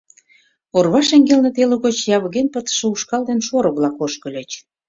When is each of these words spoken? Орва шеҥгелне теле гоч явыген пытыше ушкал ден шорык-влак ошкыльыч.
Орва 0.77 1.01
шеҥгелне 1.07 1.49
теле 1.55 1.75
гоч 1.83 1.97
явыген 2.17 2.47
пытыше 2.53 2.85
ушкал 2.93 3.21
ден 3.29 3.39
шорык-влак 3.47 3.95
ошкыльыч. 4.05 4.51